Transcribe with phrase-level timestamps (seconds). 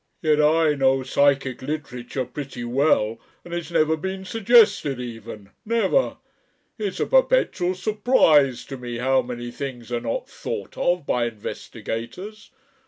[0.23, 5.51] Yet I know psychic literature pretty well, and it's never been suggested even!
[5.63, 6.17] Never.
[6.79, 12.49] It's a perpetual surprise to me how many things are not thought of by investigators.